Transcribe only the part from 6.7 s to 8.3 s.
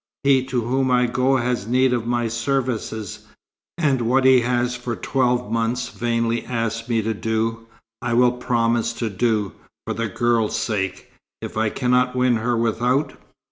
me to do, I